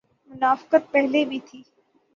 منافقت 0.31 0.91
پہلے 0.91 1.23
بھی 1.25 1.39
تھی۔ 1.45 1.61